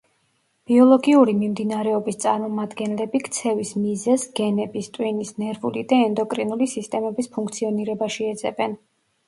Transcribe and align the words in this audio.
ბიოლოგიური 0.69 1.35
მიმდინარეობის 1.41 2.17
წარმომადგენლები 2.23 3.21
ქცევის 3.27 3.75
მიზეზს 3.83 4.33
გენების, 4.41 4.91
ტვინის, 4.97 5.35
ნერვული 5.45 5.87
და 5.95 6.03
ენდოკრინული 6.09 6.73
სისტემების 6.75 7.33
ფუნქციონირებაში 7.39 8.31
ეძებენ. 8.35 8.79